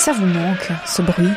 Ça 0.00 0.12
vous 0.12 0.24
manque, 0.24 0.70
ce 0.86 1.02
bruit 1.02 1.28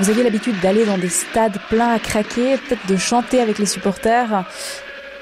Vous 0.00 0.10
aviez 0.10 0.22
l'habitude 0.22 0.60
d'aller 0.60 0.84
dans 0.84 0.98
des 0.98 1.08
stades 1.08 1.56
pleins 1.70 1.88
à 1.88 1.98
craquer, 1.98 2.58
peut-être 2.58 2.86
de 2.86 2.96
chanter 2.98 3.40
avec 3.40 3.58
les 3.58 3.64
supporters. 3.64 4.44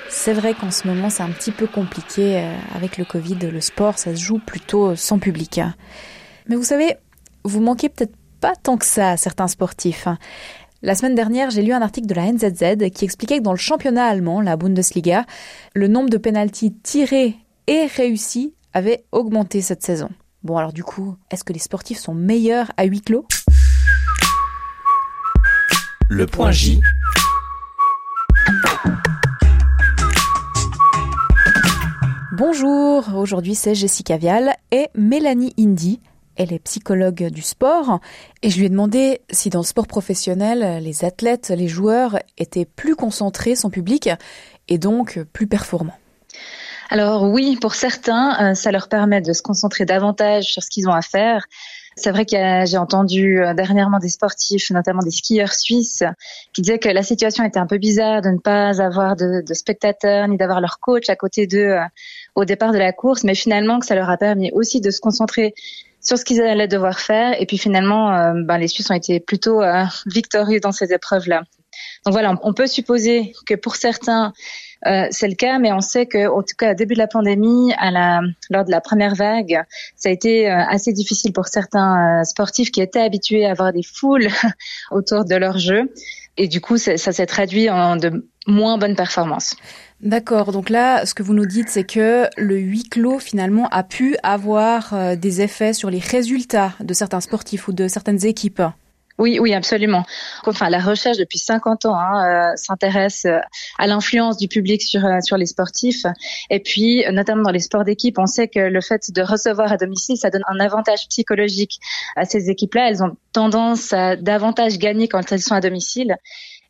C'est 0.08 0.32
vrai 0.32 0.54
qu'en 0.54 0.72
ce 0.72 0.88
moment, 0.88 1.08
c'est 1.08 1.22
un 1.22 1.30
petit 1.30 1.52
peu 1.52 1.68
compliqué. 1.68 2.38
Euh, 2.38 2.52
avec 2.74 2.98
le 2.98 3.04
Covid, 3.04 3.36
le 3.36 3.60
sport, 3.60 3.96
ça 3.96 4.16
se 4.16 4.20
joue 4.20 4.40
plutôt 4.40 4.96
sans 4.96 5.20
public. 5.20 5.60
Mais 6.48 6.56
vous 6.56 6.64
savez, 6.64 6.96
vous 7.44 7.60
manquez 7.60 7.88
peut-être 7.88 8.16
pas 8.40 8.56
tant 8.60 8.76
que 8.76 8.84
ça 8.84 9.10
à 9.10 9.16
certains 9.16 9.46
sportifs. 9.46 10.08
La 10.82 10.96
semaine 10.96 11.14
dernière, 11.14 11.50
j'ai 11.50 11.62
lu 11.62 11.72
un 11.72 11.80
article 11.80 12.08
de 12.08 12.14
la 12.14 12.32
NZZ 12.32 12.90
qui 12.92 13.04
expliquait 13.04 13.38
que 13.38 13.44
dans 13.44 13.52
le 13.52 13.56
championnat 13.56 14.04
allemand, 14.04 14.40
la 14.40 14.56
Bundesliga, 14.56 15.26
le 15.74 15.86
nombre 15.86 16.10
de 16.10 16.18
pénalties 16.18 16.74
tirés 16.74 17.36
et 17.68 17.86
réussis 17.86 18.52
avait 18.74 19.04
augmenté 19.12 19.60
cette 19.60 19.84
saison. 19.84 20.08
Bon 20.48 20.56
alors 20.56 20.72
du 20.72 20.82
coup, 20.82 21.14
est-ce 21.30 21.44
que 21.44 21.52
les 21.52 21.58
sportifs 21.58 21.98
sont 21.98 22.14
meilleurs 22.14 22.72
à 22.78 22.84
huis 22.84 23.02
clos? 23.02 23.26
Le 26.08 26.24
point 26.24 26.52
J. 26.52 26.80
Bonjour, 32.32 33.14
aujourd'hui 33.14 33.54
c'est 33.54 33.74
Jessica 33.74 34.16
Vial 34.16 34.56
et 34.70 34.88
Mélanie 34.94 35.52
Indy. 35.58 36.00
Elle 36.36 36.54
est 36.54 36.60
psychologue 36.60 37.24
du 37.24 37.42
sport 37.42 38.00
et 38.40 38.48
je 38.48 38.58
lui 38.58 38.64
ai 38.64 38.70
demandé 38.70 39.20
si 39.30 39.50
dans 39.50 39.60
le 39.60 39.66
sport 39.66 39.86
professionnel, 39.86 40.82
les 40.82 41.04
athlètes, 41.04 41.52
les 41.54 41.68
joueurs 41.68 42.20
étaient 42.38 42.64
plus 42.64 42.96
concentrés, 42.96 43.54
son 43.54 43.68
public, 43.68 44.08
et 44.68 44.78
donc 44.78 45.20
plus 45.34 45.46
performants. 45.46 45.98
Alors 46.90 47.24
oui, 47.24 47.56
pour 47.60 47.74
certains, 47.74 48.50
euh, 48.50 48.54
ça 48.54 48.70
leur 48.70 48.88
permet 48.88 49.20
de 49.20 49.32
se 49.32 49.42
concentrer 49.42 49.84
davantage 49.84 50.44
sur 50.44 50.62
ce 50.62 50.70
qu'ils 50.70 50.88
ont 50.88 50.92
à 50.92 51.02
faire. 51.02 51.44
C'est 51.96 52.12
vrai 52.12 52.24
que 52.24 52.36
j'ai 52.64 52.78
entendu 52.78 53.42
euh, 53.42 53.54
dernièrement 53.54 53.98
des 53.98 54.08
sportifs, 54.08 54.70
notamment 54.70 55.02
des 55.02 55.10
skieurs 55.10 55.52
suisses, 55.52 56.04
qui 56.52 56.62
disaient 56.62 56.78
que 56.78 56.88
la 56.88 57.02
situation 57.02 57.44
était 57.44 57.58
un 57.58 57.66
peu 57.66 57.78
bizarre 57.78 58.22
de 58.22 58.28
ne 58.28 58.38
pas 58.38 58.80
avoir 58.80 59.16
de, 59.16 59.42
spectateurs 59.52 60.28
ni 60.28 60.36
d'avoir 60.36 60.60
leur 60.60 60.78
coach 60.78 61.08
à 61.08 61.16
côté 61.16 61.46
d'eux 61.46 61.72
euh, 61.72 61.84
au 62.36 62.44
départ 62.44 62.72
de 62.72 62.78
la 62.78 62.92
course, 62.92 63.24
mais 63.24 63.34
finalement 63.34 63.80
que 63.80 63.86
ça 63.86 63.96
leur 63.96 64.08
a 64.08 64.16
permis 64.16 64.52
aussi 64.52 64.80
de 64.80 64.90
se 64.90 65.00
concentrer 65.00 65.54
sur 66.00 66.16
ce 66.16 66.24
qu'ils 66.24 66.40
allaient 66.40 66.68
devoir 66.68 67.00
faire. 67.00 67.38
Et 67.40 67.46
puis 67.46 67.58
finalement, 67.58 68.32
ben, 68.44 68.58
les 68.58 68.68
Suisses 68.68 68.90
ont 68.90 68.94
été 68.94 69.18
plutôt 69.18 69.60
euh, 69.60 69.84
victorieux 70.06 70.60
dans 70.60 70.72
ces 70.72 70.92
épreuves-là. 70.92 71.42
Donc 72.04 72.12
voilà, 72.12 72.34
on 72.42 72.54
peut 72.54 72.68
supposer 72.68 73.32
que 73.46 73.54
pour 73.54 73.74
certains, 73.74 74.32
euh, 74.86 75.06
c'est 75.10 75.28
le 75.28 75.34
cas, 75.34 75.58
mais 75.58 75.72
on 75.72 75.80
sait 75.80 76.06
que, 76.06 76.28
en 76.28 76.42
tout 76.42 76.56
cas, 76.56 76.72
au 76.72 76.74
début 76.74 76.94
de 76.94 76.98
la 76.98 77.08
pandémie, 77.08 77.72
à 77.78 77.90
la, 77.90 78.20
lors 78.50 78.64
de 78.64 78.70
la 78.70 78.80
première 78.80 79.14
vague, 79.14 79.62
ça 79.96 80.08
a 80.08 80.12
été 80.12 80.48
assez 80.48 80.92
difficile 80.92 81.32
pour 81.32 81.46
certains 81.46 82.24
sportifs 82.24 82.70
qui 82.70 82.80
étaient 82.80 83.00
habitués 83.00 83.46
à 83.46 83.50
avoir 83.50 83.72
des 83.72 83.82
foules 83.82 84.28
autour 84.90 85.24
de 85.24 85.34
leur 85.34 85.58
jeu. 85.58 85.90
Et 86.38 86.46
du 86.46 86.60
coup, 86.60 86.78
ça, 86.78 86.96
s'est 86.96 87.26
traduit 87.26 87.68
en 87.68 87.96
de 87.96 88.24
moins 88.46 88.78
bonnes 88.78 88.94
performances. 88.94 89.56
D'accord. 90.00 90.52
Donc 90.52 90.70
là, 90.70 91.04
ce 91.04 91.12
que 91.12 91.24
vous 91.24 91.34
nous 91.34 91.46
dites, 91.46 91.68
c'est 91.68 91.84
que 91.84 92.28
le 92.36 92.56
huis 92.56 92.84
clos 92.84 93.18
finalement 93.18 93.68
a 93.70 93.82
pu 93.82 94.16
avoir 94.22 94.94
euh, 94.94 95.16
des 95.16 95.40
effets 95.40 95.72
sur 95.72 95.90
les 95.90 95.98
résultats 95.98 96.74
de 96.80 96.94
certains 96.94 97.20
sportifs 97.20 97.66
ou 97.66 97.72
de 97.72 97.88
certaines 97.88 98.24
équipes. 98.24 98.62
Oui, 99.18 99.38
oui, 99.40 99.52
absolument. 99.52 100.04
Enfin, 100.46 100.70
la 100.70 100.78
recherche 100.78 101.16
depuis 101.16 101.38
50 101.38 101.86
ans 101.86 101.96
hein, 101.96 102.52
euh, 102.52 102.56
s'intéresse 102.56 103.24
euh, 103.24 103.38
à 103.78 103.86
l'influence 103.86 104.36
du 104.36 104.46
public 104.46 104.80
sur 104.80 105.00
sur 105.22 105.36
les 105.36 105.46
sportifs, 105.46 106.04
et 106.50 106.60
puis 106.60 107.04
notamment 107.10 107.42
dans 107.42 107.50
les 107.50 107.60
sports 107.60 107.84
d'équipe, 107.84 108.18
on 108.18 108.26
sait 108.26 108.48
que 108.48 108.60
le 108.60 108.80
fait 108.80 109.10
de 109.10 109.22
recevoir 109.22 109.72
à 109.72 109.76
domicile, 109.76 110.16
ça 110.16 110.30
donne 110.30 110.44
un 110.48 110.60
avantage 110.60 111.08
psychologique 111.08 111.80
à 112.16 112.24
ces 112.24 112.48
équipes-là. 112.50 112.88
Elles 112.90 113.02
ont 113.02 113.16
tendance 113.32 113.92
à 113.92 114.16
davantage 114.16 114.78
gagner 114.78 115.08
quand 115.08 115.32
elles 115.32 115.42
sont 115.42 115.54
à 115.54 115.60
domicile. 115.60 116.16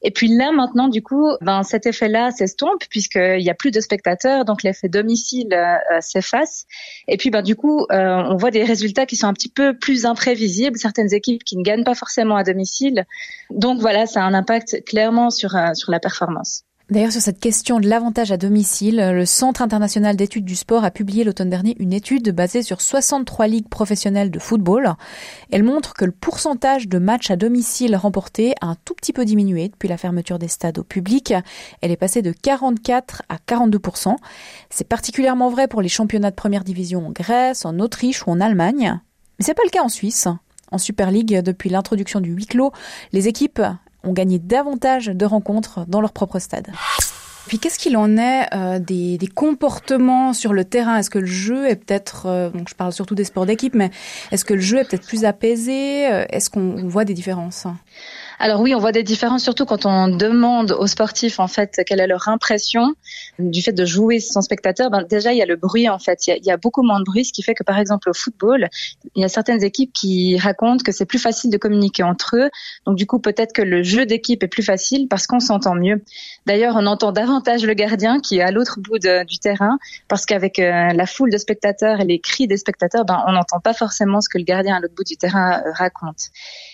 Et 0.03 0.11
puis 0.11 0.29
là 0.29 0.53
maintenant, 0.53 0.89
du 0.89 1.03
coup, 1.03 1.29
ben 1.41 1.63
cet 1.63 1.87
effet-là 1.87 2.31
s'estompe 2.31 2.85
puisqu'il 2.89 3.43
y 3.43 3.51
a 3.51 3.55
plus 3.55 3.71
de 3.71 3.81
spectateurs, 3.81 4.45
donc 4.45 4.63
l'effet 4.63 4.89
domicile 4.89 5.53
euh, 5.53 5.77
euh, 5.93 6.01
s'efface. 6.01 6.67
Et 7.09 7.17
puis 7.17 7.31
ben 7.31 7.43
du 7.43 7.57
coup, 7.57 7.87
euh, 7.91 8.23
on 8.29 8.37
voit 8.37 8.51
des 8.51 8.65
résultats 8.65 9.07
qui 9.07 9.17
sont 9.17 9.27
un 9.27 9.35
petit 9.35 9.49
peu 9.49 9.77
plus 9.77 10.07
imprévisibles. 10.07 10.79
Certaines 10.79 11.13
équipes 11.13 11.43
qui 11.45 11.57
ne 11.57 11.63
gagnent 11.63 11.85
pas 11.85 11.95
forcément 11.95 12.37
à 12.37 12.45
domicile. 12.45 13.07
Donc 13.51 13.81
voilà, 13.81 14.07
ça 14.07 14.23
a 14.23 14.27
un 14.27 14.35
impact 14.35 14.85
clairement 14.85 15.31
sur 15.31 15.51
sur 15.75 15.91
la 15.91 16.01
performance. 16.01 16.68
D'ailleurs, 16.91 17.13
sur 17.13 17.21
cette 17.21 17.39
question 17.39 17.81
de 17.81 17.87
l'avantage 17.87 18.33
à 18.33 18.39
domicile, 18.39 18.97
le 18.97 19.27
Centre 19.27 19.61
international 19.61 20.17
d'études 20.17 20.47
du 20.47 20.57
sport 20.57 20.85
a 20.85 20.91
publié 20.91 21.23
l'automne 21.23 21.51
dernier 21.51 21.77
une 21.81 21.93
étude 21.93 22.31
basée 22.31 22.63
sur 22.63 22.81
63 22.81 23.47
ligues 23.47 23.69
professionnelles 23.69 24.31
de 24.31 24.39
football. 24.39 24.95
Elle 25.51 25.65
montre 25.65 25.93
que 25.93 26.07
le 26.07 26.13
pourcentage 26.13 26.89
de 26.89 26.99
matchs 26.99 27.31
à 27.31 27.37
domicile 27.37 27.95
remportés 27.95 28.55
a 28.63 28.69
un 28.69 28.77
tout 28.87 28.95
petit 28.95 29.13
peu 29.13 29.27
diminué 29.27 29.69
depuis 29.69 29.87
la 29.87 29.99
fermeture 29.99 30.39
des 30.39 30.49
stades 30.49 30.79
au 30.79 30.83
public. 30.83 31.35
Elle 31.83 31.91
est 31.91 31.97
passée 31.97 32.23
de 32.23 32.33
44 32.33 33.23
à 33.29 33.37
42% 33.37 34.17
C'est 34.71 34.89
particulièrement 34.89 35.51
vrai 35.51 35.69
pour 35.69 35.83
les 35.83 35.91
championnats 35.91 36.31
de 36.31 36.37
première 36.37 36.65
division 36.65 37.09
en 37.09 37.11
Grèce, 37.11 37.67
en 37.67 37.81
Autriche 37.81 38.27
ou 38.27 38.31
en 38.31 38.41
Allemagne. 38.41 38.99
Mais 39.39 39.45
c'est 39.45 39.53
pas 39.53 39.63
le 39.63 39.71
cas 39.71 39.83
en 39.83 39.91
Suisse. 39.91 40.27
En 40.73 40.79
Super 40.79 41.11
League, 41.11 41.43
depuis 41.43 41.69
l'introduction 41.69 42.23
du 42.23 42.31
huis 42.31 42.47
clos, 42.47 42.73
les 43.13 43.29
équipes 43.29 43.61
ont 44.05 44.13
gagné 44.13 44.39
davantage 44.39 45.07
de 45.07 45.25
rencontres 45.25 45.85
dans 45.87 46.01
leur 46.01 46.13
propre 46.13 46.39
stade. 46.39 46.69
Puis 47.49 47.59
qu'est-ce 47.59 47.79
qu'il 47.79 47.97
en 47.97 48.19
est 48.19 48.47
euh, 48.55 48.79
des, 48.79 49.19
comportements 49.35 50.35
sur 50.35 50.53
le 50.53 50.65
terrain? 50.65 50.99
Est-ce 50.99 51.09
que 51.09 51.19
le 51.19 51.27
jeu 51.27 51.67
est 51.67 51.77
peut-être, 51.77 52.27
euh, 52.27 52.51
donc 52.51 52.69
je 52.69 52.75
parle 52.75 52.93
surtout 52.93 53.15
des 53.15 53.25
sports 53.25 53.47
d'équipe, 53.47 53.75
mais 53.75 53.91
est-ce 54.31 54.45
que 54.45 54.55
le 54.55 54.61
jeu 54.61 54.79
est 54.79 54.85
peut-être 54.85 55.07
plus 55.07 55.25
apaisé? 55.25 56.07
Euh, 56.13 56.27
Est-ce 56.29 56.51
qu'on 56.51 56.87
voit 56.87 57.07
des 57.07 57.15
différences? 57.15 57.67
Alors 58.41 58.61
oui, 58.61 58.75
on 58.75 58.79
voit 58.79 58.93
des 58.93 59.03
différences 59.03 59.43
surtout 59.43 59.65
quand 59.65 59.85
on 59.85 60.09
demande 60.09 60.71
aux 60.73 60.87
sportifs 60.87 61.41
en 61.41 61.49
fait 61.49 61.81
quelle 61.85 62.01
est 62.01 62.07
leur 62.07 62.29
impression 62.29 62.95
du 63.39 63.63
fait 63.63 63.73
de 63.73 63.85
jouer 63.85 64.21
sans 64.21 64.43
spectateur. 64.43 64.91
Ben, 64.91 65.03
déjà 65.03 65.33
il 65.33 65.39
y 65.39 65.43
a 65.43 65.47
le 65.47 65.57
bruit 65.57 65.89
en 65.89 65.99
fait, 65.99 66.27
il 66.29 66.45
y, 66.45 66.51
a, 66.51 66.57
beaucoup 66.57 66.83
moins 66.83 67.01
de 67.01 67.05
bruit, 67.05 67.25
ce 67.25 67.33
qui 67.33 67.43
fait 67.43 67.55
que 67.55 67.65
par 67.65 67.79
exemple 67.79 68.09
au 68.11 68.15
football, 68.15 68.69
il 69.17 69.23
y 69.23 69.25
a 69.25 69.29
certaines 69.29 69.65
équipes 69.65 69.93
qui 69.93 70.39
racontent 70.39 70.83
que 70.85 70.93
c'est 70.93 71.05
plus 71.05 71.19
facile 71.19 71.51
de 71.51 71.57
communiquer 71.57 72.05
entre 72.05 72.37
eux. 72.37 72.51
Donc 72.87 72.97
du 72.97 73.07
coup 73.07 73.19
peut-être 73.19 73.53
que 73.53 73.63
le 73.63 73.83
jeu 73.83 74.07
d'équipe 74.07 74.43
est 74.43 74.49
plus 74.49 74.63
facile 74.63 75.09
parce 75.09 75.27
qu'on 75.27 75.41
s'entend 75.41 75.75
mieux. 75.75 76.03
D'ailleurs 76.47 76.75
on 76.77 76.87
entend 76.87 77.11
davantage 77.11 77.65
le 77.65 77.75
gardien 77.75 78.21
qui 78.21 78.39
est 78.39 78.43
à 78.43 78.53
l'autre 78.53 78.79
bout 78.79 78.99
du 78.99 79.39
terrain 79.39 79.79
parce 80.07 80.27
qu'avec 80.27 80.61
euh, 80.61 80.93
la 80.93 81.07
foule 81.07 81.31
de 81.31 81.39
spectateurs 81.39 82.01
et 82.01 82.05
les 82.05 82.21
cris 82.21 82.47
des 82.47 82.57
spectateurs, 82.57 83.05
ben, 83.05 83.23
on 83.27 83.33
n'entend 83.33 83.59
pas 83.59 83.75
forcément 83.75 84.21
ce 84.21 84.29
que 84.29 84.39
le 84.39 84.45
gardien 84.45 84.77
à 84.77 84.81
l'autre 84.81 84.95
bout 84.95 85.05
du 85.05 85.17
terrain 85.17 85.61
euh, 85.67 85.73
raconte. 85.73 86.29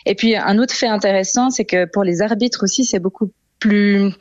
Et 0.04 0.14
puis 0.14 0.36
un 0.36 0.58
autre 0.58 0.74
fait 0.74 0.88
intéressant, 0.88 1.50
c'est 1.54 1.64
que 1.64 1.86
pour 1.86 2.04
les 2.04 2.22
arbitres 2.22 2.64
aussi, 2.64 2.84
c'est 2.84 2.98
beaucoup 2.98 3.30
plus 3.64 4.12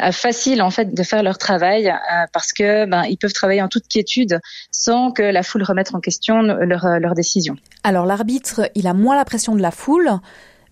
euh, 0.00 0.10
facile 0.12 0.60
en 0.60 0.70
fait 0.70 0.92
de 0.92 1.02
faire 1.04 1.22
leur 1.22 1.38
travail 1.38 1.88
euh, 1.88 2.26
parce 2.32 2.52
que 2.52 2.86
ben 2.86 3.04
ils 3.04 3.16
peuvent 3.16 3.32
travailler 3.32 3.62
en 3.62 3.68
toute 3.68 3.86
quiétude 3.86 4.40
sans 4.72 5.12
que 5.12 5.22
la 5.22 5.44
foule 5.44 5.62
remette 5.62 5.94
en 5.94 6.00
question 6.00 6.42
leur, 6.42 6.84
euh, 6.84 6.98
leur 6.98 7.14
décision. 7.14 7.54
Alors 7.84 8.06
l'arbitre, 8.06 8.70
il 8.74 8.88
a 8.88 8.94
moins 8.94 9.14
la 9.14 9.24
pression 9.24 9.54
de 9.54 9.62
la 9.62 9.70
foule, 9.70 10.10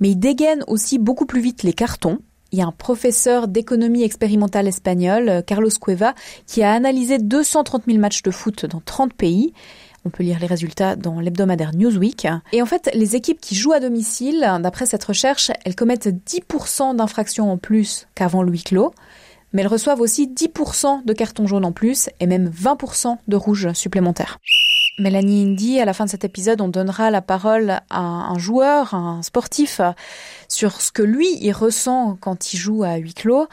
mais 0.01 0.11
il 0.11 0.17
dégaine 0.17 0.65
aussi 0.67 0.99
beaucoup 0.99 1.27
plus 1.27 1.41
vite 1.41 1.63
les 1.63 1.73
cartons. 1.73 2.19
Il 2.53 2.59
y 2.59 2.63
a 2.63 2.67
un 2.67 2.73
professeur 2.73 3.49
d'économie 3.49 4.03
expérimentale 4.03 4.67
espagnol, 4.67 5.43
Carlos 5.47 5.71
Cueva, 5.81 6.15
qui 6.47 6.63
a 6.63 6.73
analysé 6.73 7.19
230 7.19 7.85
000 7.87 7.99
matchs 7.99 8.23
de 8.23 8.31
foot 8.31 8.67
dans 8.67 8.81
30 8.81 9.15
pays 9.15 9.53
on 10.07 10.11
peut 10.11 10.23
lire 10.23 10.39
les 10.39 10.47
résultats 10.47 10.95
dans 10.95 11.19
l'hebdomadaire 11.19 11.75
Newsweek. 11.75 12.29
Et 12.53 12.63
en 12.63 12.67
fait, 12.67 12.89
les 12.95 13.17
équipes 13.17 13.41
qui 13.41 13.57
jouent 13.57 13.73
à 13.73 13.81
domicile, 13.81 14.41
d'après 14.61 14.87
cette 14.87 15.05
recherche, 15.05 15.51
elles 15.65 15.75
commettent 15.75 16.09
10% 16.09 16.95
d'infractions 16.95 17.51
en 17.51 17.59
plus 17.59 18.07
qu'avant 18.15 18.43
le 18.43 18.53
huis 18.53 18.63
clos, 18.63 18.95
mais 19.53 19.63
elles 19.63 19.69
reçoivent 19.69 20.01
aussi 20.01 20.29
10% 20.29 21.05
de 21.05 21.13
cartons 21.13 21.47
jaunes 21.47 21.65
en 21.65 21.73
plus 21.73 22.09
et 22.21 22.27
même 22.27 22.49
20% 22.49 23.17
de 23.27 23.37
rouges 23.37 23.73
supplémentaires. 23.73 24.39
Mélanie 24.99 25.43
Indy, 25.43 25.81
à 25.81 25.85
la 25.85 25.93
fin 25.93 26.05
de 26.05 26.11
cet 26.11 26.25
épisode, 26.25 26.61
on 26.61 26.69
donnera 26.69 27.11
la 27.11 27.21
parole 27.21 27.81
à 27.91 28.01
un 28.01 28.39
joueur, 28.39 28.95
un 28.95 29.23
sportif, 29.23 29.81
sur 30.49 30.81
ce 30.81 30.91
que 30.93 31.03
lui, 31.03 31.27
il 31.41 31.53
ressent 31.53 32.17
quand 32.21 32.55
il 32.55 32.57
joue 32.57 32.85
à 32.85 32.97
huis 32.97 33.13
clos. 33.13 33.47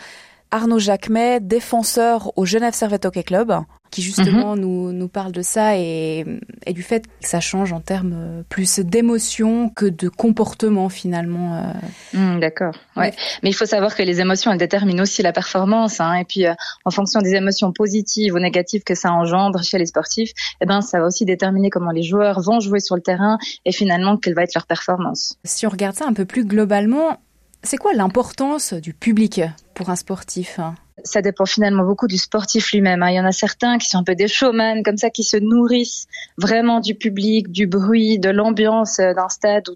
Arnaud 0.53 0.77
Jacquemet, 0.77 1.39
défenseur 1.39 2.31
au 2.37 2.45
Genève 2.45 2.75
Servette 2.75 3.05
Hockey 3.05 3.23
Club 3.23 3.55
qui 3.89 4.01
justement 4.01 4.55
mhm. 4.55 4.61
nous, 4.61 4.91
nous 4.91 5.07
parle 5.07 5.31
de 5.31 5.43
ça 5.43 5.77
et, 5.77 6.25
et, 6.65 6.73
du 6.73 6.81
fait 6.81 7.05
que 7.05 7.27
ça 7.27 7.39
change 7.39 7.73
en 7.73 7.79
termes 7.79 8.13
euh, 8.15 8.43
plus 8.49 8.79
d'émotions 8.79 9.69
que 9.69 9.85
de 9.85 10.09
comportement 10.09 10.89
finalement. 10.89 11.55
Euh. 11.55 12.17
Hmm, 12.17 12.39
d'accord. 12.39 12.73
Ouais. 12.95 13.13
Mais 13.43 13.49
il 13.49 13.53
faut 13.53 13.67
savoir 13.67 13.95
que 13.95 14.01
les 14.01 14.19
émotions 14.19 14.51
elles 14.51 14.57
déterminent 14.57 15.03
aussi 15.03 15.21
la 15.21 15.31
performance. 15.31 15.99
Hein, 15.99 16.15
et 16.15 16.25
puis 16.25 16.47
euh, 16.47 16.53
en 16.85 16.91
fonction 16.91 17.21
des 17.21 17.35
émotions 17.35 17.71
positives 17.71 18.33
ou 18.33 18.39
négatives 18.39 18.83
que 18.83 18.95
ça 18.95 19.11
engendre 19.11 19.63
chez 19.63 19.77
les 19.77 19.85
sportifs, 19.85 20.31
eh 20.59 20.65
ben 20.65 20.81
ça 20.81 20.99
va 20.99 21.05
aussi 21.05 21.25
déterminer 21.25 21.69
comment 21.69 21.91
les 21.91 22.03
joueurs 22.03 22.41
vont 22.41 22.59
jouer 22.59 22.79
sur 22.79 22.95
le 22.95 23.01
terrain 23.01 23.37
et 23.65 23.71
finalement 23.71 24.17
quelle 24.17 24.33
va 24.33 24.41
être 24.41 24.55
leur 24.55 24.65
performance. 24.65 25.37
Si 25.43 25.67
on 25.67 25.69
regarde 25.69 25.95
ça 25.95 26.05
un 26.07 26.13
peu 26.13 26.25
plus 26.25 26.45
globalement, 26.45 27.19
c'est 27.63 27.77
quoi 27.77 27.93
l'importance 27.93 28.73
du 28.73 28.93
public 28.93 29.41
pour 29.73 29.89
un 29.89 29.95
sportif? 29.95 30.59
Ça 31.05 31.21
dépend 31.21 31.45
finalement 31.45 31.83
beaucoup 31.83 32.07
du 32.07 32.17
sportif 32.17 32.71
lui-même. 32.71 33.01
Hein. 33.01 33.09
Il 33.09 33.15
y 33.15 33.19
en 33.19 33.25
a 33.25 33.31
certains 33.31 33.77
qui 33.77 33.89
sont 33.89 33.97
un 33.97 34.03
peu 34.03 34.15
des 34.15 34.27
showman, 34.27 34.83
comme 34.83 34.97
ça, 34.97 35.09
qui 35.09 35.23
se 35.23 35.37
nourrissent 35.37 36.07
vraiment 36.37 36.81
du 36.81 36.93
public, 36.93 37.51
du 37.51 37.65
bruit, 37.65 38.19
de 38.19 38.29
l'ambiance 38.29 38.97
d'un 38.97 39.27
stade 39.27 39.67
ou 39.69 39.75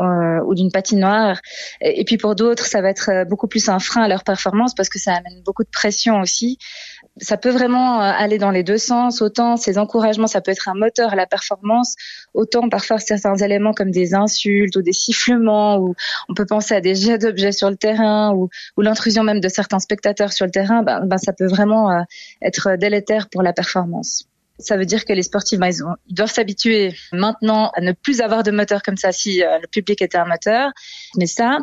euh, 0.00 0.40
ou 0.46 0.54
d'une 0.54 0.72
patinoire. 0.72 1.38
Et, 1.80 2.04
puis 2.04 2.16
pour 2.16 2.34
d'autres, 2.34 2.66
ça 2.66 2.80
va 2.80 2.88
être 2.88 3.28
beaucoup 3.28 3.46
plus 3.46 3.68
un 3.68 3.78
frein 3.78 4.02
à 4.02 4.08
leur 4.08 4.24
performance 4.24 4.74
parce 4.74 4.88
que 4.88 4.98
ça 4.98 5.12
amène 5.12 5.42
beaucoup 5.44 5.64
de 5.64 5.70
pression 5.70 6.20
aussi. 6.20 6.58
Ça 7.20 7.36
peut 7.36 7.50
vraiment 7.50 8.00
euh, 8.00 8.12
aller 8.16 8.38
dans 8.38 8.50
les 8.50 8.62
deux 8.62 8.78
sens. 8.78 9.22
Autant 9.22 9.56
ces 9.56 9.78
encouragements, 9.78 10.26
ça 10.26 10.40
peut 10.40 10.50
être 10.50 10.68
un 10.68 10.74
moteur 10.74 11.12
à 11.12 11.16
la 11.16 11.26
performance, 11.26 11.94
autant 12.34 12.68
parfois 12.68 12.98
certains 12.98 13.36
éléments 13.36 13.72
comme 13.72 13.90
des 13.90 14.14
insultes 14.14 14.76
ou 14.76 14.82
des 14.82 14.92
sifflements, 14.92 15.78
ou 15.78 15.94
on 16.28 16.34
peut 16.34 16.46
penser 16.46 16.74
à 16.74 16.80
des 16.80 16.94
jets 16.94 17.18
d'objets 17.18 17.52
sur 17.52 17.70
le 17.70 17.76
terrain, 17.76 18.32
ou, 18.34 18.48
ou 18.76 18.80
l'intrusion 18.82 19.22
même 19.22 19.40
de 19.40 19.48
certains 19.48 19.78
spectateurs 19.78 20.32
sur 20.32 20.46
le 20.46 20.52
terrain, 20.52 20.82
ben, 20.82 21.04
ben 21.04 21.18
ça 21.18 21.32
peut 21.32 21.46
vraiment 21.46 21.90
euh, 21.90 22.02
être 22.42 22.76
délétère 22.76 23.28
pour 23.28 23.42
la 23.42 23.52
performance. 23.52 24.28
Ça 24.58 24.76
veut 24.76 24.86
dire 24.86 25.04
que 25.04 25.12
les 25.12 25.22
sportifs, 25.22 25.58
ben, 25.58 25.68
ils, 25.68 25.82
ils, 26.06 26.14
doivent 26.14 26.32
s'habituer 26.32 26.94
maintenant 27.12 27.70
à 27.74 27.80
ne 27.80 27.92
plus 27.92 28.20
avoir 28.20 28.42
de 28.42 28.50
moteur 28.50 28.82
comme 28.82 28.96
ça 28.96 29.12
si 29.12 29.42
euh, 29.42 29.58
le 29.60 29.66
public 29.68 30.02
était 30.02 30.18
un 30.18 30.24
moteur. 30.24 30.70
Mais 31.16 31.26
ça, 31.26 31.58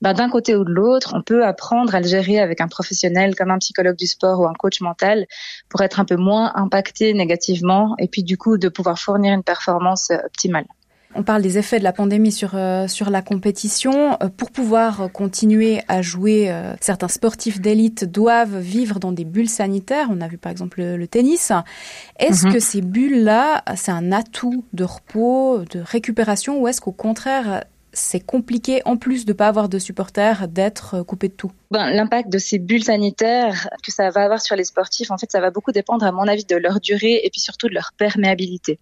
ben, 0.00 0.14
d'un 0.14 0.30
côté 0.30 0.56
ou 0.56 0.64
de 0.64 0.70
l'autre, 0.70 1.12
on 1.14 1.22
peut 1.22 1.44
apprendre 1.44 1.94
à 1.94 2.00
le 2.00 2.06
gérer 2.06 2.38
avec 2.38 2.60
un 2.60 2.68
professionnel 2.68 3.34
comme 3.34 3.50
un 3.50 3.58
psychologue 3.58 3.96
du 3.96 4.06
sport 4.06 4.40
ou 4.40 4.46
un 4.46 4.54
coach 4.54 4.80
mental 4.80 5.26
pour 5.68 5.82
être 5.82 6.00
un 6.00 6.04
peu 6.04 6.16
moins 6.16 6.52
impacté 6.54 7.12
négativement 7.14 7.94
et 7.98 8.08
puis 8.08 8.22
du 8.22 8.36
coup 8.38 8.58
de 8.58 8.68
pouvoir 8.68 8.98
fournir 8.98 9.34
une 9.34 9.42
performance 9.42 10.10
euh, 10.10 10.18
optimale. 10.24 10.66
On 11.14 11.22
parle 11.22 11.40
des 11.40 11.56
effets 11.56 11.78
de 11.78 11.84
la 11.84 11.92
pandémie 11.92 12.30
sur, 12.30 12.54
euh, 12.54 12.86
sur 12.86 13.08
la 13.08 13.22
compétition. 13.22 14.18
Euh, 14.22 14.28
pour 14.28 14.50
pouvoir 14.50 15.10
continuer 15.10 15.80
à 15.88 16.02
jouer, 16.02 16.50
euh, 16.50 16.74
certains 16.80 17.08
sportifs 17.08 17.60
d'élite 17.60 18.04
doivent 18.04 18.58
vivre 18.58 19.00
dans 19.00 19.12
des 19.12 19.24
bulles 19.24 19.48
sanitaires. 19.48 20.08
On 20.10 20.20
a 20.20 20.28
vu 20.28 20.36
par 20.36 20.52
exemple 20.52 20.82
le, 20.82 21.08
tennis. 21.08 21.50
Est-ce 22.18 22.46
mhm. 22.46 22.52
que 22.52 22.60
ces 22.60 22.82
bulles-là, 22.82 23.62
c'est 23.74 23.90
un 23.90 24.12
atout 24.12 24.64
de 24.74 24.84
repos, 24.84 25.64
de 25.70 25.80
récupération, 25.80 26.60
ou 26.60 26.68
est-ce 26.68 26.82
qu'au 26.82 26.92
contraire, 26.92 27.64
c'est 27.94 28.20
compliqué, 28.20 28.82
en 28.84 28.96
plus 28.96 29.24
de 29.24 29.32
ne 29.32 29.36
pas 29.36 29.48
avoir 29.48 29.70
de 29.70 29.78
supporters, 29.78 30.46
d'être 30.48 31.02
coupé 31.02 31.28
de 31.28 31.32
tout? 31.32 31.50
Ben, 31.70 31.90
L'impact 31.90 32.28
de 32.28 32.38
ces 32.38 32.58
bulles 32.58 32.84
sanitaires 32.84 33.70
que 33.82 33.90
ça 33.90 34.10
va 34.10 34.24
avoir 34.24 34.42
sur 34.42 34.56
les 34.56 34.64
sportifs, 34.64 35.10
en 35.10 35.16
fait, 35.16 35.32
ça 35.32 35.40
va 35.40 35.50
beaucoup 35.50 35.72
dépendre, 35.72 36.04
à 36.04 36.12
mon 36.12 36.28
avis, 36.28 36.44
de 36.44 36.56
leur 36.56 36.80
durée 36.80 37.20
et 37.24 37.30
puis 37.30 37.40
surtout 37.40 37.68
de 37.68 37.74
leur 37.74 37.92
perméabilité. 37.96 38.78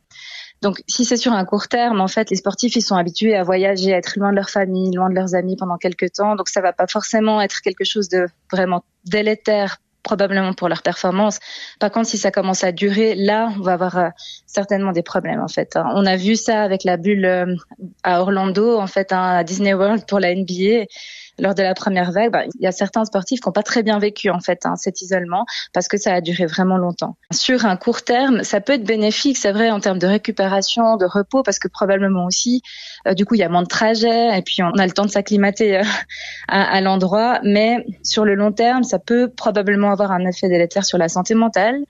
Donc, 0.63 0.83
si 0.89 1.05
c'est 1.05 1.17
sur 1.17 1.33
un 1.33 1.45
court 1.45 1.69
terme, 1.69 2.01
en 2.01 2.09
fait, 2.09 2.31
les 2.31 2.37
sportifs, 2.37 2.77
ils 2.77 2.83
sont 2.83 2.97
habitués 2.97 3.37
à 3.37 3.43
voyager, 3.43 3.95
à 3.95 3.99
être 3.99 4.19
loin 4.19 4.31
de 4.31 4.37
leur 4.37 4.51
famille, 4.51 4.91
loin 4.93 5.11
de 5.11 5.15
leurs 5.15 5.35
amis 5.35 5.57
pendant 5.57 5.77
quelques 5.77 6.13
temps. 6.13 6.35
Donc, 6.35 6.49
ça 6.49 6.61
va 6.61 6.73
pas 6.73 6.87
forcément 6.87 7.41
être 7.41 7.61
quelque 7.61 7.85
chose 7.85 8.09
de 8.09 8.27
vraiment 8.51 8.85
délétère 9.05 9.79
probablement 10.07 10.53
pour 10.53 10.69
leur 10.69 10.83
performance. 10.83 11.41
Par 11.81 11.91
contre, 11.91 12.09
si 12.09 12.17
ça 12.17 12.31
commence 12.31 12.63
à 12.63 12.71
durer, 12.71 13.17
là, 13.17 13.49
on 13.59 13.63
va 13.63 13.73
avoir 13.73 13.99
euh, 13.99 14.09
certainement 14.47 14.93
des 14.93 15.03
problèmes 15.03 15.41
en 15.41 15.49
fait. 15.49 15.75
Hein. 15.75 15.85
On 15.95 16.07
a 16.07 16.17
vu 16.17 16.37
ça 16.37 16.63
avec 16.63 16.85
la 16.85 16.97
bulle 16.97 17.25
euh, 17.25 17.57
à 18.05 18.23
Orlando, 18.23 18.79
en 18.79 18.87
fait, 18.87 19.13
hein, 19.13 19.39
à 19.39 19.43
Disney 19.43 19.75
World 19.75 20.07
pour 20.07 20.21
la 20.21 20.33
NBA 20.33 20.87
lors 21.39 21.55
de 21.55 21.63
la 21.63 21.75
première 21.75 22.13
vague, 22.13 22.33
bah, 22.33 22.45
il 22.45 22.63
y 22.63 22.67
a 22.67 22.73
certains 22.73 23.05
sportifs 23.05 23.41
qui 23.41 23.49
n'ont 23.49 23.53
pas 23.53 23.63
très 23.63 23.83
bien 23.83 23.99
vécu 23.99 24.31
en 24.31 24.41
fait 24.41 24.65
hein, 24.65 24.77
cet 24.77 25.03
isolement 25.03 25.45
parce 25.73 25.89
que 25.89 25.97
ça 25.97 26.15
a 26.15 26.21
duré 26.21 26.47
vraiment 26.47 26.79
longtemps. 26.79 27.17
Sur 27.33 27.67
un 27.67 27.77
court 27.77 28.03
terme, 28.03 28.43
ça 28.43 28.61
peut 28.61 28.75
être 28.75 28.85
bénéfique, 28.85 29.37
c'est 29.37 29.53
vrai 29.53 29.71
en 29.71 29.81
termes 29.81 29.99
de 29.99 30.07
récupération, 30.07 30.97
de 30.97 31.07
repos, 31.07 31.43
parce 31.43 31.59
que 31.59 31.69
probablement 31.69 32.27
aussi, 32.27 32.63
euh, 33.07 33.15
du 33.15 33.25
coup, 33.25 33.35
il 33.35 33.39
y 33.39 33.45
a 33.45 33.49
moins 33.49 33.63
de 33.63 33.69
trajets 33.69 34.39
et 34.39 34.43
puis 34.43 34.63
on 34.63 34.79
a 34.79 34.87
le 34.87 34.93
temps 34.93 35.05
de 35.05 35.11
s'acclimater 35.11 35.79
euh, 35.79 35.83
à, 36.49 36.81
l'endroit. 36.81 37.41
Mais 37.43 37.85
sur 38.03 38.25
le 38.25 38.35
long 38.35 38.53
terme, 38.53 38.83
ça 38.83 38.99
peut 38.99 39.29
probablement 39.29 39.91
avoir 39.91 40.13
un 40.13 40.25
effet 40.27 40.49
délétère 40.49 40.85
sur 40.85 40.99
la 40.99 41.09
santé 41.09 41.35
mentale 41.35 41.81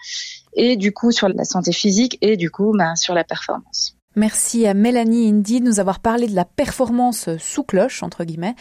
et 0.55 0.77
du 0.77 0.93
coup 0.93 1.13
sur 1.13 1.29
la 1.29 1.45
santé 1.45 1.73
physique 1.73 2.19
et 2.23 2.37
du 2.37 2.51
coup 2.51 2.73
bah, 2.77 2.97
sur 2.97 3.15
la 3.15 3.25
performance. 3.25 3.96
Merci 4.19 4.67
à 4.67 4.73
Mélanie 4.73 5.29
Indy 5.29 5.61
de 5.61 5.67
nous 5.67 5.79
avoir 5.79 6.01
parlé 6.01 6.27
de 6.27 6.35
la 6.35 6.47
performance 6.47 7.29
sous 7.37 7.65
cloche, 7.65 8.03
entre 8.03 8.25
guillemets. 8.25 8.55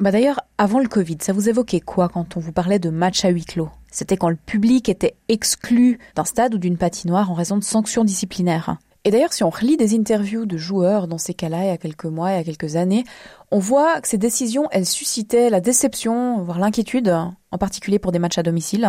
Bah 0.00 0.10
d'ailleurs, 0.10 0.40
avant 0.56 0.78
le 0.78 0.88
Covid, 0.88 1.18
ça 1.20 1.34
vous 1.34 1.50
évoquait 1.50 1.80
quoi 1.80 2.08
quand 2.08 2.38
on 2.38 2.40
vous 2.40 2.50
parlait 2.50 2.78
de 2.78 2.88
match 2.88 3.22
à 3.26 3.28
huis 3.28 3.44
clos? 3.44 3.68
C'était 3.90 4.16
quand 4.16 4.30
le 4.30 4.36
public 4.36 4.88
était 4.88 5.14
exclu 5.28 5.98
d'un 6.16 6.24
stade 6.24 6.54
ou 6.54 6.58
d'une 6.58 6.78
patinoire 6.78 7.30
en 7.30 7.34
raison 7.34 7.58
de 7.58 7.62
sanctions 7.62 8.04
disciplinaires. 8.04 8.78
Et 9.04 9.10
d'ailleurs, 9.10 9.34
si 9.34 9.44
on 9.44 9.50
relit 9.50 9.76
des 9.76 9.94
interviews 9.94 10.46
de 10.46 10.56
joueurs 10.56 11.08
dans 11.08 11.18
ces 11.18 11.34
cas-là 11.34 11.64
il 11.64 11.66
y 11.66 11.70
a 11.70 11.76
quelques 11.76 12.06
mois, 12.06 12.30
il 12.30 12.36
y 12.36 12.40
a 12.40 12.44
quelques 12.44 12.76
années, 12.76 13.04
on 13.50 13.58
voit 13.58 14.00
que 14.00 14.08
ces 14.08 14.16
décisions, 14.16 14.68
elles 14.70 14.86
suscitaient 14.86 15.50
la 15.50 15.60
déception, 15.60 16.40
voire 16.42 16.58
l'inquiétude, 16.58 17.10
en 17.10 17.58
particulier 17.58 17.98
pour 17.98 18.12
des 18.12 18.18
matchs 18.18 18.38
à 18.38 18.42
domicile. 18.42 18.88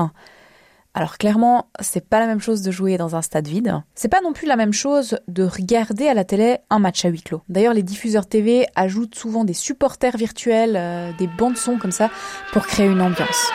Alors 0.96 1.18
clairement, 1.18 1.70
c'est 1.80 2.08
pas 2.08 2.20
la 2.20 2.28
même 2.28 2.40
chose 2.40 2.62
de 2.62 2.70
jouer 2.70 2.98
dans 2.98 3.16
un 3.16 3.24
stade 3.24 3.48
vide. 3.48 3.82
C'est 3.96 4.10
pas 4.10 4.22
non 4.22 4.32
plus 4.32 4.46
la 4.46 4.56
même 4.56 4.74
chose 4.74 5.18
de 5.28 5.44
regarder 5.44 6.08
à 6.08 6.14
la 6.14 6.24
télé 6.24 6.58
un 6.70 6.78
match 6.78 7.04
à 7.04 7.10
huis 7.10 7.24
clos. 7.24 7.42
D'ailleurs, 7.50 7.74
les 7.74 7.82
diffuseurs 7.82 8.28
TV 8.28 8.68
ajoutent 8.76 9.16
souvent 9.16 9.44
des 9.44 9.54
supporters 9.54 10.18
virtuels, 10.18 10.76
euh, 10.76 11.12
des 11.18 11.28
bandes 11.28 11.58
son 11.58 11.78
comme 11.78 11.92
ça, 11.92 12.12
pour 12.52 12.68
créer 12.68 12.86
une 12.86 13.02
ambiance. 13.02 13.52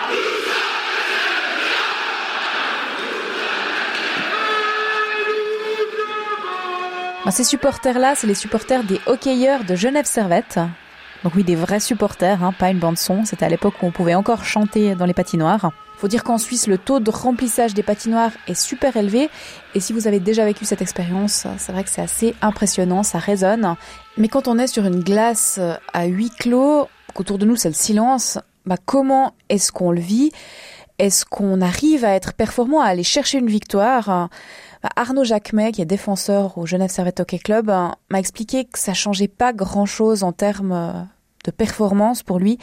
ces 7.31 7.45
supporters-là, 7.45 8.15
c'est 8.17 8.27
les 8.27 8.35
supporters 8.35 8.85
des 8.85 9.01
hockeyeurs 9.07 9.65
de 9.65 9.75
Genève 9.75 10.07
Servette. 10.07 10.59
Donc 11.25 11.35
oui, 11.35 11.45
des 11.45 11.57
vrais 11.57 11.81
supporters, 11.81 12.43
hein, 12.45 12.53
pas 12.53 12.71
une 12.71 12.79
bande 12.79 12.99
son. 12.99 13.25
C'était 13.25 13.45
à 13.45 13.49
l'époque 13.49 13.75
où 13.83 13.87
on 13.87 13.91
pouvait 13.91 14.15
encore 14.15 14.45
chanter 14.45 14.95
dans 14.95 15.05
les 15.05 15.15
patinoires. 15.15 15.73
Faut 15.97 16.07
dire 16.07 16.23
qu'en 16.23 16.39
Suisse, 16.39 16.69
le 16.69 16.79
taux 16.79 17.01
de 17.01 17.11
remplissage 17.11 17.75
des 17.75 17.83
patinoires 17.83 18.31
est 18.47 18.55
super 18.55 18.97
élevé. 18.97 19.31
Et 19.75 19.81
si 19.81 19.93
vous 19.93 20.07
avez 20.07 20.21
déjà 20.21 20.45
vécu 20.45 20.65
cette 20.65 20.81
expérience, 20.81 21.49
c'est 21.57 21.73
vrai 21.73 21.83
que 21.83 21.91
c'est 21.91 22.03
assez 22.03 22.37
impressionnant, 22.41 23.03
ça 23.03 23.19
résonne. 23.19 23.75
Mais 24.17 24.29
quand 24.29 24.47
on 24.47 24.59
est 24.59 24.69
sur 24.69 24.87
une 24.87 25.03
glace 25.03 25.59
à 25.93 26.05
huis 26.05 26.31
clos, 26.31 26.89
qu'autour 27.15 27.39
de 27.39 27.47
nous 27.47 27.57
c'est 27.57 27.69
le 27.69 27.75
silence, 27.75 28.39
bah 28.65 28.77
comment 28.87 29.35
est-ce 29.49 29.73
qu'on 29.73 29.91
le 29.91 30.01
vit? 30.01 30.31
Est-ce 31.01 31.25
qu'on 31.25 31.61
arrive 31.61 32.05
à 32.05 32.15
être 32.15 32.33
performant, 32.33 32.81
à 32.81 32.87
aller 32.87 33.03
chercher 33.03 33.39
une 33.39 33.49
victoire? 33.49 34.29
Arnaud 34.97 35.25
Jacquemet, 35.25 35.73
qui 35.73 35.83
est 35.83 35.87
défenseur 35.87 36.59
au 36.59 36.67
Genève 36.67 36.91
Servette 36.91 37.21
Hockey 37.21 37.39
Club, 37.39 37.67
m'a 37.67 38.19
expliqué 38.19 38.65
que 38.65 38.79
ça 38.79 38.95
changeait 38.95 39.29
pas 39.29 39.53
grand-chose 39.53 40.23
en 40.23 40.33
termes 40.33 41.09
de 41.45 41.51
performance 41.51 42.23
pour 42.23 42.39
lui. 42.39 42.59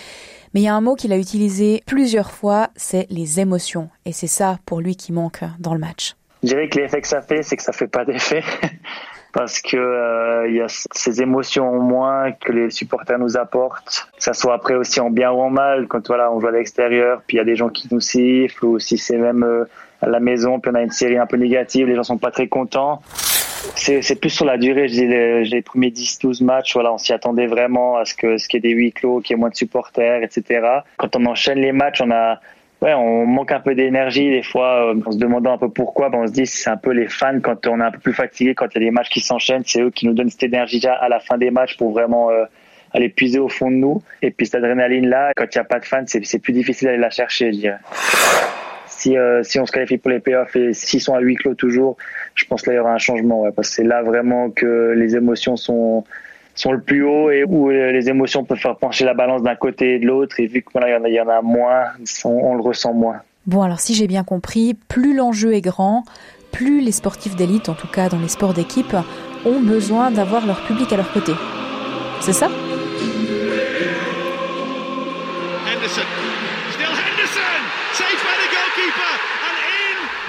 Mais 0.54 0.62
il 0.62 0.64
y 0.64 0.68
a 0.68 0.76
un 0.76 0.82
mot 0.82 0.96
qu'il 0.96 1.12
a 1.12 1.18
utilisé 1.18 1.84
plusieurs 1.86 2.32
fois, 2.32 2.70
c'est 2.76 3.08
les 3.10 3.40
émotions. 3.40 3.90
Et 4.06 4.12
c'est 4.12 4.28
ça 4.28 4.60
pour 4.66 4.82
lui 4.82 4.96
qui 4.96 5.12
manque 5.12 5.44
dans 5.60 5.74
le 5.74 5.80
match. 5.80 6.16
Je 6.44 6.50
dirais 6.50 6.70
que 6.70 6.80
l'effet 6.80 7.02
que 7.02 7.08
ça 7.08 7.22
fait, 7.22 7.44
c'est 7.44 7.58
que 7.58 7.64
ça 7.64 7.74
fait 7.74 7.88
pas 7.88 8.06
d'effet. 8.06 8.44
parce 9.36 9.60
que 9.60 9.76
euh, 9.76 10.48
il 10.48 10.56
y 10.56 10.62
a 10.62 10.68
ces 10.70 11.22
émotions 11.22 11.68
en 11.68 11.80
moins 11.80 12.32
que 12.32 12.54
les 12.54 12.70
supporters 12.70 13.20
nous 13.20 13.36
apportent, 13.36 14.08
que 14.16 14.24
ça 14.24 14.32
soit 14.32 14.54
après 14.54 14.76
aussi 14.76 15.02
en 15.02 15.10
bien 15.10 15.30
ou 15.30 15.42
en 15.42 15.50
mal, 15.50 15.88
quand 15.90 16.08
voilà 16.08 16.32
on 16.32 16.40
joue 16.40 16.48
à 16.48 16.52
l'extérieur, 16.52 17.22
puis 17.28 17.36
il 17.36 17.40
y 17.40 17.42
a 17.42 17.44
des 17.44 17.58
gens 17.58 17.68
qui 17.68 17.90
nous 17.92 18.00
sifflent, 18.00 18.66
ou 18.66 18.80
si 18.80 18.98
c'est 18.98 19.18
même 19.18 19.44
euh, 19.44 19.66
à 20.02 20.08
la 20.08 20.20
maison, 20.20 20.60
puis 20.60 20.72
on 20.72 20.76
a 20.76 20.82
une 20.82 20.92
série 20.92 21.18
un 21.18 21.26
peu 21.26 21.38
négative, 21.38 21.88
les 21.88 21.96
gens 21.96 22.04
sont 22.04 22.18
pas 22.18 22.32
très 22.32 22.48
contents 22.48 23.02
c'est 23.76 24.20
plus 24.20 24.30
sur 24.30 24.46
la 24.46 24.58
durée. 24.58 24.88
Je 24.88 25.02
les, 25.02 25.44
les 25.44 25.62
premiers 25.62 25.90
10-12 25.90 26.44
matchs, 26.44 26.74
voilà, 26.74 26.94
on 26.94 26.98
s'y 26.98 27.14
attendait 27.14 27.48
vraiment 27.48 27.98
à 27.98 28.06
ce 28.06 28.14
que 28.14 28.38
ce 28.38 28.48
qu'il 28.48 28.64
y 28.64 28.68
ait 28.68 28.74
des 28.74 28.76
huis 28.76 28.92
clos, 28.92 29.22
qu'il 29.22 29.36
y 29.36 29.38
ait 29.38 29.40
moins 29.40 29.50
de 29.50 29.56
supporters, 29.56 30.24
etc. 30.24 30.68
Quand 30.98 31.16
on 31.16 31.26
enchaîne 31.26 31.60
les 31.60 31.72
matchs, 31.72 32.02
on 32.02 32.12
a 32.12 32.40
ouais, 32.82 32.94
on 32.94 33.26
manque 33.26 33.52
un 33.52 33.60
peu 33.60 33.76
d'énergie 33.76 34.30
des 34.30 34.44
fois, 34.44 34.92
euh, 34.92 35.02
en 35.06 35.12
se 35.12 35.18
demandant 35.18 35.54
un 35.54 35.58
peu 35.58 35.70
pourquoi. 35.70 36.10
Ben, 36.10 36.20
on 36.20 36.28
se 36.28 36.32
dit 36.32 36.46
c'est 36.46 36.70
un 36.70 36.78
peu 36.78 36.92
les 36.92 37.08
fans 37.08 37.40
quand 37.42 37.68
on 37.68 37.80
est 37.80 37.84
un 37.84 37.92
peu 37.92 38.00
plus 38.00 38.14
fatigué, 38.14 38.56
quand 38.56 38.68
il 38.74 38.82
y 38.82 38.86
a 38.86 38.86
des 38.88 38.92
matchs 38.92 39.10
qui 39.10 39.22
s'enchaînent, 39.22 39.64
c'est 39.66 39.82
eux 39.82 39.92
qui 39.92 40.08
nous 40.08 40.14
donnent 40.14 40.30
cette 40.30 40.44
énergie 40.44 40.86
à 40.88 41.10
la 41.10 41.20
fin 41.20 41.38
des 41.38 41.52
matchs 41.52 41.78
pour 41.78 41.92
vraiment 41.92 42.30
euh, 42.30 42.46
aller 42.94 43.10
puiser 43.10 43.40
au 43.40 43.50
fond 43.50 43.70
de 43.70 43.76
nous. 43.76 44.02
Et 44.22 44.32
puis 44.32 44.46
cette 44.46 44.56
adrénaline 44.56 45.08
là, 45.08 45.32
quand 45.36 45.46
il 45.46 45.58
n'y 45.58 45.62
a 45.62 45.66
pas 45.66 45.80
de 45.80 45.86
fans, 45.86 46.04
c'est 46.06 46.40
plus 46.40 46.54
difficile 46.54 46.88
d'aller 46.88 47.00
la 47.00 47.10
chercher, 47.10 47.52
je 47.52 47.60
dirais 47.60 47.80
si, 48.98 49.18
euh, 49.18 49.44
si 49.44 49.60
on 49.60 49.66
se 49.66 49.72
qualifie 49.72 49.98
pour 49.98 50.12
les 50.12 50.20
playoffs 50.20 50.56
et 50.56 50.74
s'ils 50.74 51.02
sont 51.02 51.14
à 51.14 51.20
huis 51.20 51.36
clos 51.36 51.56
toujours, 51.56 51.98
je 52.34 52.46
pense 52.46 52.62
qu'il 52.62 52.74
y 52.74 52.80
aura 52.80 52.94
un 52.94 52.98
changement. 52.98 53.44
Parce 53.56 53.70
que 53.70 53.76
c'est 53.76 53.84
là 53.84 54.04
vraiment 54.04 54.50
que 54.50 54.94
les 54.96 55.16
émotions 55.16 55.56
sont 55.56 56.04
sont 56.56 56.72
le 56.72 56.80
plus 56.80 57.04
haut 57.04 57.30
et 57.30 57.44
où 57.44 57.70
les 57.70 58.10
émotions 58.10 58.46
peuvent 58.46 58.58
faire 58.58 58.78
pencher 58.78 59.04
la 59.04 59.14
balance 59.14 59.44
d'un 59.44 59.56
côté 59.56 59.96
et 59.96 60.00
de 60.00 60.08
l'autre. 60.08 60.40
Et 60.40 60.48
vu 60.48 60.64
qu'il 60.64 60.82
y, 60.82 61.12
y 61.12 61.20
en 61.20 61.28
a 61.28 61.42
moins, 61.42 61.84
on, 62.24 62.56
le 62.56 62.62
ressent 62.62 62.94
moins. 62.94 63.18
Bon, 63.46 63.62
alors 63.62 63.80
si 63.82 63.94
j'ai 63.94 64.08
bien 64.08 64.24
compris, 64.24 64.74
plus 64.88 65.14
l'enjeu 65.14 65.54
est 65.54 65.62
grand, 65.62 66.04
plus 66.52 66.80
les 66.80 66.94
sportifs 66.94 67.36
d'élite, 67.36 67.68
en 67.68 67.74
tout 67.74 67.88
cas 67.88 68.08
dans 68.08 68.20
les 68.20 68.30
sports 68.30 68.54
d'équipe, 68.54 68.96
ont 69.46 69.60
besoin 69.60 70.12
d'avoir 70.12 70.48
leur 70.48 70.62
public 70.62 70.92
à 70.94 70.98
leur 70.98 71.12
côté. 71.12 71.34
C'est 72.22 72.34
ça? 72.34 72.48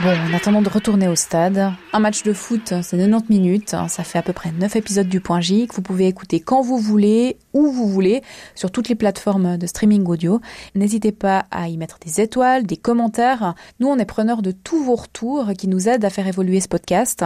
Bon, 0.03 0.11
en 0.11 0.35
attendant 0.35 0.61
de 0.61 0.69
retourner 0.69 1.09
au 1.09 1.17
stade, 1.17 1.73
un 1.95 1.99
match 2.01 2.23
de 2.23 2.35
foot, 2.35 2.75
c'est 2.83 2.99
90 2.99 3.31
minutes, 3.31 3.71
ça 3.89 4.05
fait 4.05 4.19
à 4.19 4.23
peu 4.23 4.35
près 4.35 4.53
9 4.53 4.77
épisodes 4.77 5.09
du 5.09 5.21
Point 5.21 5.41
J 5.41 5.67
que 5.67 5.75
vous 5.75 5.81
pouvez 5.81 6.07
écouter 6.07 6.39
quand 6.39 6.61
vous 6.61 6.77
voulez, 6.77 7.39
où 7.55 7.71
vous 7.73 7.89
voulez, 7.89 8.21
sur 8.55 8.71
toutes 8.71 8.91
les 8.91 8.95
plateformes 8.95 9.57
de 9.57 9.67
streaming 9.67 10.05
audio. 10.05 10.43
N'hésitez 10.75 11.13
pas 11.13 11.47
à 11.51 11.69
y 11.69 11.79
mettre 11.79 11.99
des 11.99 12.21
étoiles, 12.21 12.67
des 12.67 12.77
commentaires. 12.77 13.55
Nous, 13.81 13.89
on 13.89 13.97
est 13.97 14.05
preneurs 14.05 14.43
de 14.43 14.51
tous 14.51 14.85
vos 14.85 14.97
retours 14.97 15.53
qui 15.57 15.67
nous 15.67 15.89
aident 15.89 16.05
à 16.05 16.11
faire 16.11 16.27
évoluer 16.27 16.61
ce 16.61 16.69
podcast. 16.69 17.25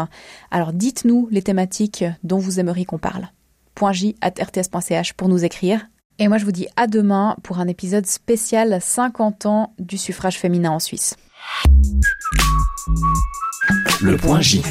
Alors 0.52 0.72
dites-nous 0.72 1.26
les 1.32 1.42
thématiques 1.42 2.04
dont 2.22 2.38
vous 2.38 2.60
aimeriez 2.60 2.84
qu'on 2.84 2.98
parle. 2.98 3.30
Point 3.74 3.92
J 3.92 4.14
at 4.20 4.34
rts.ch 4.40 5.14
pour 5.14 5.28
nous 5.28 5.44
écrire. 5.44 5.88
Et 6.22 6.28
moi, 6.28 6.36
je 6.36 6.44
vous 6.44 6.52
dis 6.52 6.68
à 6.76 6.86
demain 6.86 7.34
pour 7.42 7.60
un 7.60 7.66
épisode 7.66 8.04
spécial 8.04 8.78
50 8.78 9.46
ans 9.46 9.72
du 9.78 9.96
suffrage 9.96 10.36
féminin 10.38 10.70
en 10.70 10.78
Suisse. 10.78 11.16
Le 14.02 14.18
point 14.18 14.42
J. 14.42 14.62